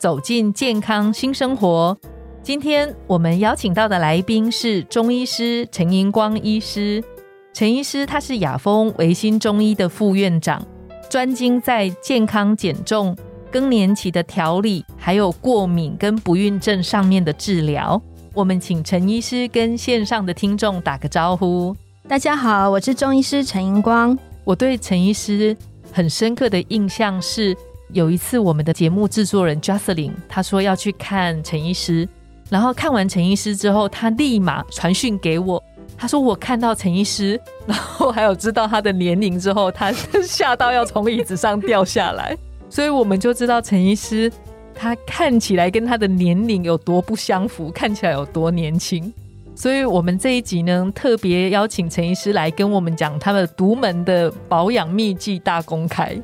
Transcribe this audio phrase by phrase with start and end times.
[0.00, 1.94] 走进健康新生活。
[2.42, 7.04] 今天我们邀请到的来宾是中医师陈银光医师。
[7.52, 10.66] 陈医师他是雅风维新中医的副院长，
[11.10, 13.14] 专精在健康减重、
[13.52, 18.00] 更年期的调理，还有过敏跟不孕症上面的治疗。
[18.32, 21.76] 我们请陈医师跟线上的听众打个招呼。
[22.08, 24.18] 大家好，我是中医师陈银光。
[24.44, 25.54] 我对陈医师
[25.92, 27.54] 很深刻的印象是，
[27.92, 32.08] 有一次我们的节目制作人 Jocelyn 他说要去看陈医师。
[32.48, 35.62] 然后看完陈医师之后，他立马传讯给我，
[35.96, 39.92] 他说我看到陈医师，然后还有知道他的年龄之后，他
[40.26, 42.36] 吓到要从椅子上掉下来，
[42.68, 44.28] 所以我们就知道陈医师
[44.74, 49.12] 他看起来跟他的年龄有多不相符，看起来有多年轻。
[49.54, 56.20] 所以我们这一集呢，特别邀请陈医师来跟我们讲他的独门的保养秘籍大公开，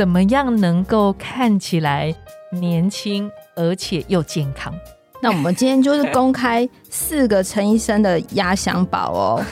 [0.00, 2.10] 怎么样能够看起来
[2.52, 4.72] 年轻而且又健康。
[5.20, 9.44] 那我们今天就是公开四个陈医生的压箱宝哦，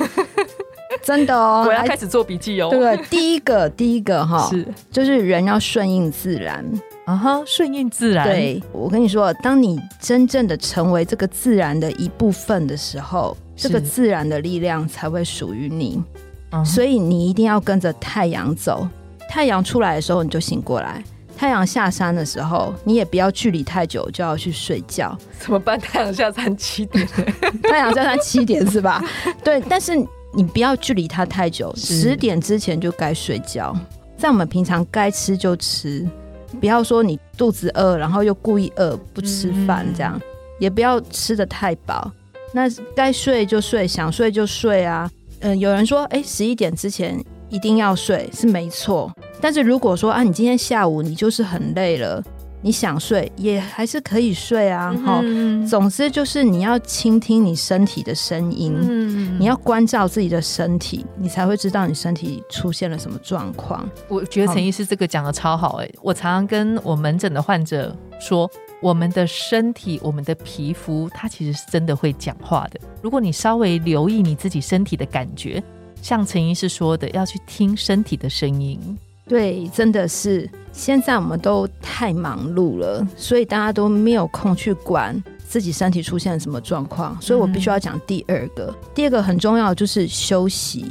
[1.04, 2.70] 真的哦，我要开始做笔记哦。
[2.70, 6.64] 对，第一个，第一个哈， 是就是人要顺应自然
[7.04, 8.26] 啊哈，顺应自然。
[8.26, 16.02] 对，我跟你说，当你真正的成为这个自然的一部分的时候，这个自然的力量才会属于你。
[16.64, 18.88] 所以你一定要跟着太阳走，
[19.28, 21.02] 太阳出来的时候你就醒过来。
[21.36, 25.16] 太阳下山的时候，你也不要距离太久就要去睡觉。
[25.38, 25.78] 怎么办？
[25.78, 27.06] 太阳下山七点，
[27.62, 29.00] 太阳下山七点是吧？
[29.44, 29.96] 对，但是
[30.34, 33.72] 你不要距离它太久，十点之前就该睡觉。
[34.16, 36.04] 在我们平常该吃就吃，
[36.58, 40.20] 不要说你肚子饿，然后又故意饿不吃饭，这样
[40.58, 42.10] 也不要吃的太饱。
[42.52, 42.62] 那
[42.96, 45.08] 该睡就睡，想睡就睡啊。
[45.38, 49.12] 嗯，有人说，哎，十一点之前一定要睡，是没错。
[49.40, 52.22] 但是如果说啊，你今天下午你就是很累了，
[52.60, 54.92] 你想睡也还是可以睡啊。
[55.04, 55.22] 哈，
[55.68, 58.74] 总之就是你要倾听你身体的声音，
[59.38, 63.88] 你要关照自己的身体，你才会知道你身体出现了什么状况。
[64.08, 68.50] 我觉得陈医师这个讲的超好哎，我常常跟我门诊的患者说，
[68.82, 72.80] 我们的身体、我们的皮肤，它其实是真的会讲话的。
[73.00, 75.62] 如果你稍微留意你自己身体的感觉，
[76.02, 78.78] 像陈医师说的，要去听身体的声音。
[79.26, 87.20] 对，真的是现在我们都太忙碌了，所以大家都没有空去管自己身体出现了什么状况。
[87.20, 90.86] 所以我必须要讲第二个，第二个很重要就是休息。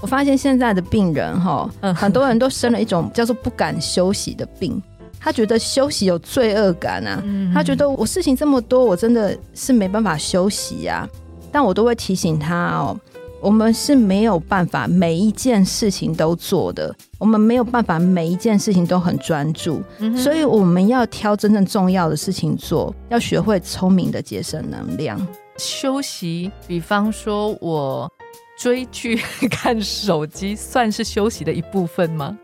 [0.00, 4.80] 我发现现在的病人哈，很多人都生了一种叫做不敢休息的病，
[5.18, 7.22] 他觉得休息有罪恶感啊，
[7.54, 11.08] 他觉得我事情这么多，我真的是没办法休息呀。
[11.50, 13.00] 但我都会提醒他哦。
[13.40, 19.82] 我们是没有办法每一件事情都做的，我们没有办法每一件事情都很专注，
[20.16, 25.18] 所以我们要挑真正重要的事情做，要学会聪明的节省能量。
[25.56, 28.10] 休息，比方说我
[28.58, 32.36] 追剧、 看手机，算是休息的一部分吗？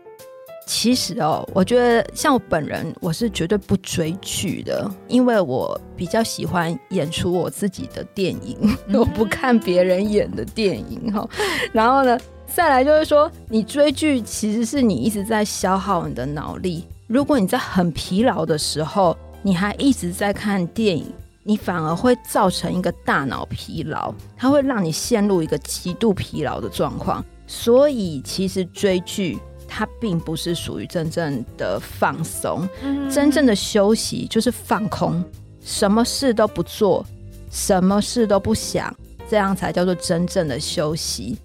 [0.67, 11.27] 其实哦，我觉得像我本人，我是绝对不追剧的，因为我比较喜欢演出我自己的电影，我不看别人演的电影哈。
[11.71, 12.17] 然后呢，
[12.47, 16.83] 再来就是说，你追剧其实是你一直在消耗你的脑力。
[17.07, 21.05] 如果你在很疲劳的时候，你还一直在看电影，
[21.43, 27.23] 你反而会造成一个大脑疲劳，它会让你陷入一个极度疲劳的状况。
[27.45, 29.37] 所以，其实追剧。
[29.67, 32.67] 它并不是属于真正的放松，
[33.11, 35.23] 真正的休息就是放空，
[35.61, 37.05] 什么事都不做，
[37.51, 38.95] 什么事都不想，
[39.29, 41.37] 这样才叫做真正的休息。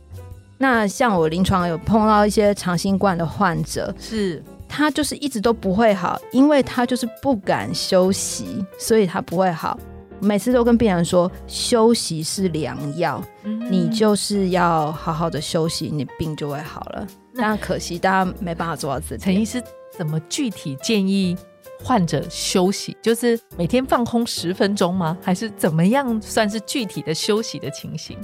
[0.58, 9.78] 那像我临床有碰到一些长新冠的患者，是他就是一直都不会好，因为他就是不敢休息，所以他不会好。
[10.22, 13.22] 每次都跟病人说，休息是良药，
[13.70, 17.06] 你就是要好好的休息，你病就会好了。
[17.42, 19.16] 但可惜大家没办法做到这。
[19.16, 19.62] 陈医师
[19.96, 21.36] 怎么具体建议
[21.82, 22.96] 患者休息？
[23.02, 25.16] 就是每天放空十分钟吗？
[25.22, 28.16] 还是怎么样算是具体的休息的情形？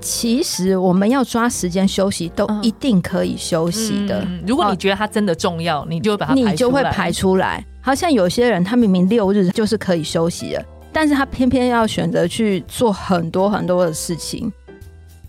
[0.00, 4.26] 其实我们要抓时间休息，都一定可以休息的。
[4.46, 7.64] 如果你觉得它真的重要，你就把它你就会排出来。
[7.80, 10.64] 好像有些人他明明六日就是可以休息的。
[10.92, 14.50] 但是他偏偏要选择去做很多很多的事情。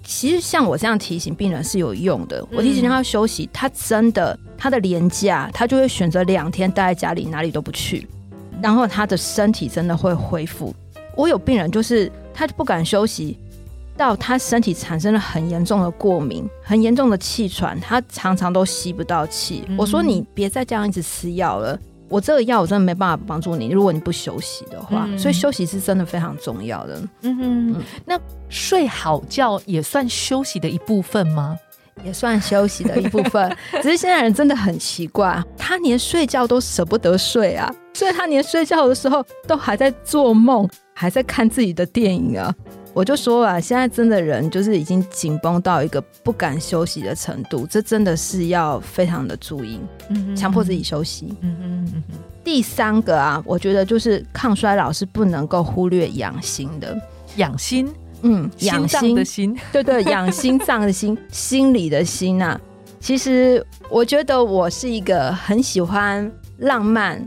[0.08, 8.08] 其实像我这样提醒病人是有用的，我提醒他休息，他真的他的廉价，他就会选择两天待在家里，哪里都不去，
[8.62, 10.74] 然后他的身体真的会恢复。
[11.14, 13.38] 我有病人就是他不敢休息，
[13.98, 19.66] 到他身体产生了很严重的过敏，很严重的气喘，他常常都吸不到气。
[19.78, 21.78] 我说你别再这样一直吃药了。
[22.10, 27.02] 我这个药我真的没办法帮助你，如果你不休息的话，所以休息是真的非常重要的。
[27.22, 28.20] 嗯哼，那
[28.50, 31.58] 睡好觉也算休息的一部分吗？
[32.04, 42.54] 也算休息的一部分， 只是现在人真的很奇怪，他连睡觉都舍不得睡啊，所以他连睡觉的时候都还在做梦，还在看自己的电影啊。
[42.98, 49.80] 我就说啊，现在真的人就是已经紧绷到一个不敢休息的程度，这真的是要非常的注意，
[50.10, 51.32] 嗯强迫自己休息。
[51.42, 52.04] 嗯嗯嗯。
[52.44, 57.00] 第三个啊，我觉得就是抗衰老是不能够忽略养心的，
[57.36, 57.88] 养心，
[58.24, 62.60] 嗯，养心的心，对对， 养心脏的心，心理的心啊。
[63.00, 67.24] 其实我觉得我是一个很喜欢浪漫。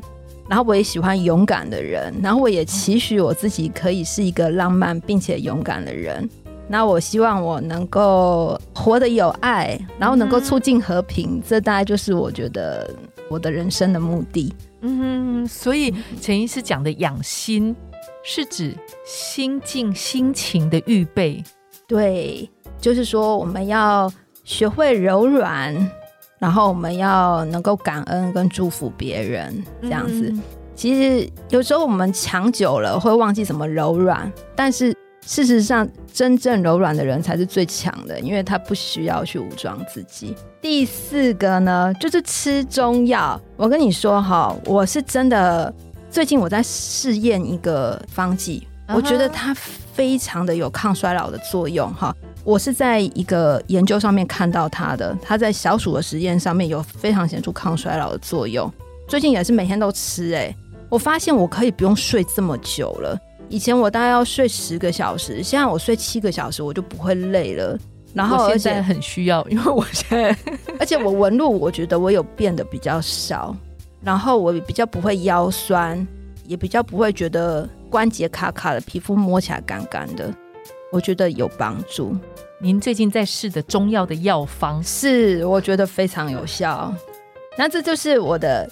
[0.50, 6.28] 然后我也喜欢勇敢的人，然后我也期许我自己可以是一个浪漫并且勇敢的人。
[6.66, 12.92] 那我希望我能够活得有爱，然后能够促进和平，这大概就是我觉得
[13.28, 14.52] 我的人生的目的。
[14.80, 17.76] 嗯，所以陈医师讲的养心，
[18.24, 18.76] 是指
[19.06, 21.40] 心境、心情的预备。
[21.86, 22.50] 对，
[22.80, 24.12] 就是说我们要
[24.42, 25.76] 学会柔软。
[26.40, 30.34] 然后我们要能够感恩跟祝福别人，这样子。
[30.74, 34.96] 其实有时候我们强久了会忘记什么柔软，但是
[35.26, 40.34] 事实上真正柔软的人才是最强的，因为他不需要去武装自己。
[40.62, 43.38] 第四个呢，就是吃中药。
[43.56, 45.72] 我跟你说哈，我是真的
[46.10, 52.16] 最近我在试验一个方剂，我觉得它非常的有抗衰老的作用哈。
[52.42, 58.70] 我是在一个研究上面看到它的，它在小鼠的实验上面有非常显著抗衰老的作用。
[59.06, 60.54] 最近也是每天都吃，哎，
[60.88, 63.18] 我发现我可以不用睡这么久了。
[63.48, 67.78] 以前我大概要睡十个小时，现在我睡七个小时，我就不会累了。
[68.14, 70.36] 然后现在很需要，因为我现在，
[70.78, 73.54] 而且我纹路，我觉得我有变得比较少，
[74.02, 76.04] 然后我比较不会腰酸，
[76.46, 80.32] 也比较不会觉得关节卡卡的，皮肤摸起来干干的。
[80.92, 82.16] 我觉得有帮助。
[82.58, 86.92] 您最近在试的中药的药方是，我觉得非常有效。
[87.56, 88.68] 那这就是我的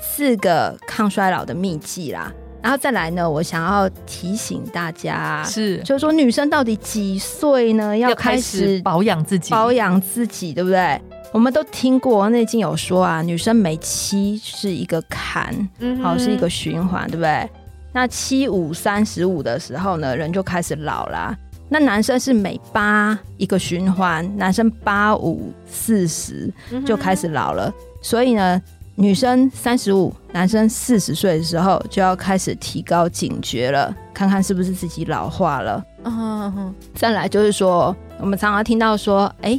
[0.00, 2.32] 四个抗衰老的秘籍啦。
[2.62, 9.50] 然后再来呢，我想要提醒大家，是，就是说女生到底几岁呢要开始保养自己？
[9.50, 11.00] 保养自己，对不对？
[11.32, 15.68] 我们都听过那经有说啊，女生每七是一个坎，
[16.00, 17.50] 好是一个循环，对不对？
[17.92, 21.36] 那七五三十五的时候呢，人就开始老啦。
[21.72, 26.52] 那男生是每八一个循环，男生八五四十
[26.84, 27.72] 就开始老了，
[28.02, 28.60] 所以呢，
[28.94, 35.82] 女生三十五，男生四十岁的时候就要开始提高警觉了，看看是不是自己老化了。
[36.04, 39.58] 嗯，再来就是说，我们常常听到说，哎，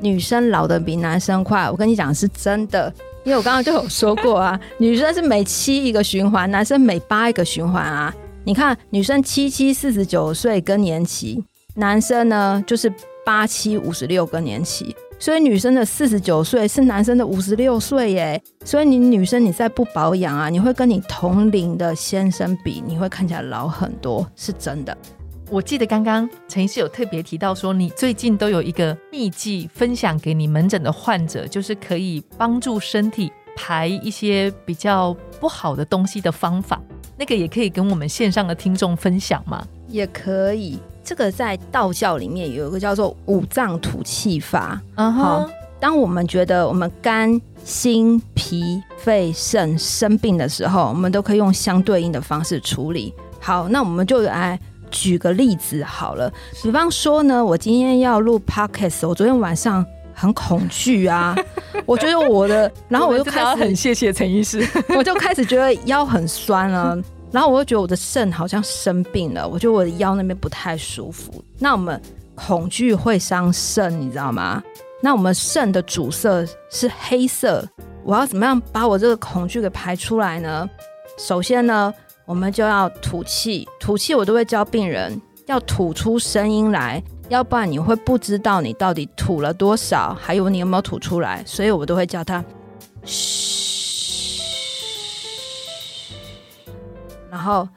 [0.00, 8.12] 女生老的比男生快，我跟你讲是真的，因为我刚刚就有说过啊， 女生是每七一个循环，男生每八一个循环啊。
[8.46, 11.42] 你看，女生七七四十九岁更年期，
[11.74, 12.90] 男生呢就是
[13.24, 18.40] 八七五十六更年期，所以女生的四十九岁是男生的五十六岁耶。
[18.64, 24.96] 所以你女生你再不保养啊，你会跟你同龄的先生比，你会看起来老很多，是真的。
[25.50, 36.80] 我记得刚刚陈医师有特别提到说，你最近都有一个秘籍分享给你门诊的患者，就是可以帮助身体排一些比较不好的东西的方法。
[37.16, 39.66] 那个也可以跟我们线上的听众分享吗？
[39.88, 44.80] 也可以，这个在道教里面有一个叫做五脏吐气法。
[44.96, 53.14] 嗯哼，当我们觉得我们肝、心、脾、肺、肾生病的时候，我们都可以用相对应的方式处理。
[53.40, 54.58] 好，那我们就来
[54.90, 56.32] 举个例子好了。
[56.62, 59.84] 比方说呢，我今天要录 podcast，我昨天晚上
[60.18, 61.36] 很恐惧啊，
[61.84, 66.96] 我觉得我的， 然后我就开始很谢谢陈医师， 我就开始觉得腰很酸了。
[67.30, 71.44] 然后我又觉得我的肾好像生病了，我觉得我的腰那边不太舒服。
[71.58, 72.00] 那我们
[72.34, 74.62] 恐惧会伤肾，你知道吗？
[75.02, 77.62] 那我们肾的主色是黑色，
[78.02, 80.66] 我要怎么样把我这个恐惧给排出来呢？
[81.18, 81.92] 首先呢，
[82.24, 92.44] 我们就要吐气，吐气我都会教病人要吐出声音来，要不然你会不知道你到底吐了多少，还有你有没有吐出来，所以我都会叫他
[93.04, 94.40] 嘘。
[97.30, 97.68] 然后，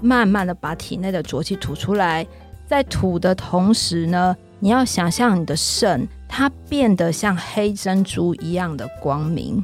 [0.00, 2.26] 慢慢的把体内的浊气吐出来。
[2.66, 9.62] 在吐的同时呢，你要想象你的肾它变得像黑珍珠一样的光明。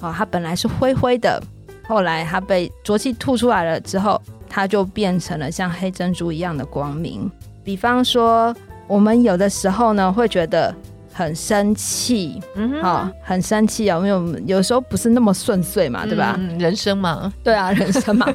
[0.00, 1.42] 哦，它本来是灰灰的，
[1.86, 7.30] 后来它被浊气吐出来了之后，它就变成了像黑珍珠一样的光明。
[7.64, 8.54] 比方说，
[8.86, 10.74] 我们有的时候呢会觉得
[11.12, 16.38] 很生气，嗯，好，很生气啊，因为我们有时候不是那么顺遂嘛，对吧？
[16.58, 18.26] 人生嘛，对啊， 人生嘛，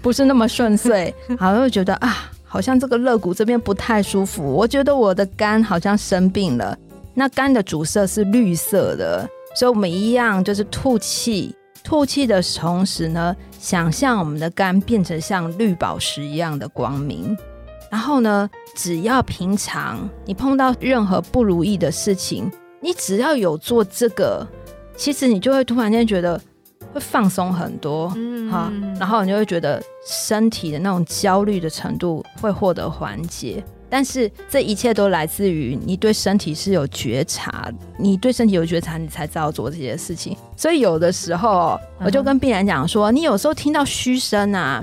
[0.00, 6.76] 不是那么顺遂， 好，会觉得啊，好像这个肋骨这边不太舒服，我觉得我的肝好像生病了。
[7.14, 9.28] 那肝的主色是绿色的。
[9.54, 17.36] 所以，我们一样就是吐气，吐气的同时呢，想象我们的肝变成像绿宝石一样的光明。
[17.92, 24.48] 然后呢，只要平常你碰到任何不如意的事情，你只要有做这个，
[24.96, 26.40] 其实你就会突然间觉得
[26.94, 33.62] 会放松很多，嗯，哈，然后你就会觉得身体的那种焦虑的程度会获得缓解。
[33.90, 40.34] 但是这一切都来自于你对身体是有觉察，你对身体有觉察，你才知道做这些事情。
[40.56, 44.82] 所以有的时候，我就跟病人讲说，你有时候听到嘘声啊，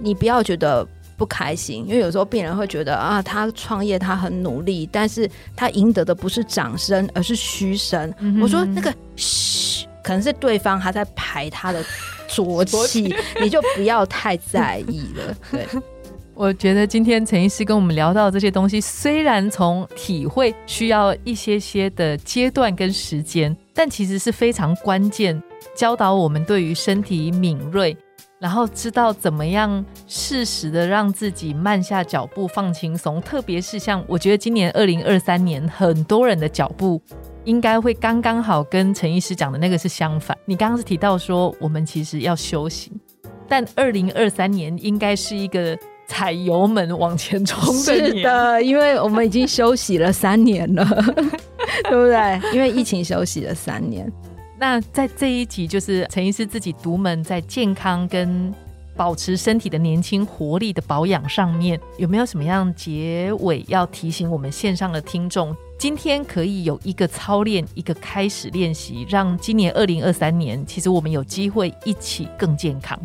[0.00, 0.84] 你不要觉得
[1.18, 8.14] 不开心，因为有时候病人会觉得啊，他创业他很努力，但是他赢得的不是掌声，而是嘘声。
[8.40, 11.84] 我说那个嘘，可能是对方他在排他的
[12.28, 15.36] 浊气， 你就不要太在意了。
[15.50, 15.66] 对。
[16.34, 25.42] 我觉得今天陈医师跟我们聊到这些东西，虽然从体会需要一些些的阶段跟时间，但其实是非常关键，
[25.74, 27.96] 教导我们对于身体敏锐，
[28.40, 33.20] 然后知道怎么样适时的让自己慢下脚步，放轻松。
[33.20, 37.00] 特别是像我觉得今年二零二三年，很多人的脚步
[37.44, 40.36] 应该会刚刚好跟陈医师讲的那个是相反。
[40.44, 42.92] 你刚刚是提到说我们其实要休息，
[43.48, 45.78] 但二零二三年应该是一个。
[46.10, 50.82] 踩油门往前冲是的，因为我们已经休息了三年了，
[51.84, 52.40] 对不对？
[52.54, 54.10] 因为疫情休息了三年。
[54.60, 58.52] 那在这一集，就是陈医师自己独门在健康跟
[58.96, 65.54] 保持身体的年轻活力的保养上面，有没有什么样结尾要提醒我们线上的听众？
[65.78, 72.98] 今天可以有一个操练，一个开始练习，让今年二零二三年，其实我们有机会一起更健康。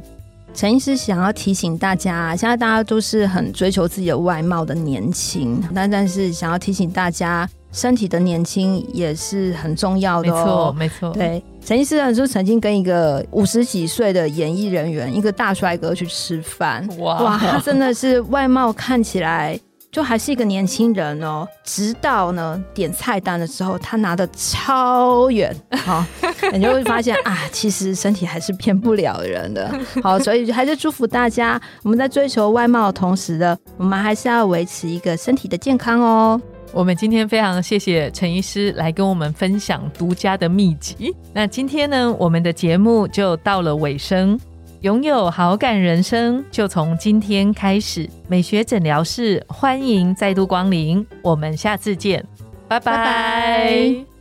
[0.56, 10.74] 陈医师想要提醒大家，现在大家都是很追求自己的外貌的年轻，但但是想要提醒大家，身体的年轻也是很重要的哦。
[10.78, 11.14] 没错，没错。
[11.14, 19.60] 对，陈医师呢就曾经跟一个五十几岁的演艺人员，一个大帅哥去吃饭，哇，他真的是外貌看起来。
[19.92, 26.04] 就还是一个年轻人哦，直到呢点菜单的时候，他拿的超远，好，
[26.52, 29.72] 你就会发现啊，其实身体还是骗不了人的。
[30.02, 36.42] 好，所以还是祝福大家，我们在追求外貌的同时呢，我们还是要维持一个身体的健康哦。
[36.72, 41.16] 我们今天非常谢谢陈医师来跟我们分享独家的秘籍。
[41.34, 44.40] 那今天呢，我们的节目就到了尾声。
[44.82, 48.10] 拥有好感人生，就从今天开始。
[48.28, 52.26] 美学诊疗室欢迎再度光临，我们下次见，
[52.68, 54.13] 拜拜。